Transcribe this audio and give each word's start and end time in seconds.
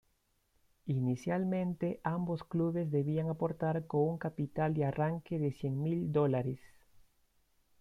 Inicialmente 0.87 1.99
ambos 2.03 2.43
clubes 2.43 2.89
debían 2.89 3.29
aportar 3.29 3.85
con 3.85 4.01
un 4.01 4.17
capital 4.17 4.73
de 4.73 4.85
arranque 4.85 5.37
de 5.37 5.51
cien 5.51 5.79
mil 5.83 6.11
dólares. 6.11 6.59